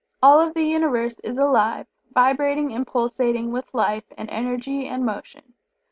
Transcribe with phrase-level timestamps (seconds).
[0.23, 5.53] All of the Universe is alive, vibrating and pulsating with life and energy and motion.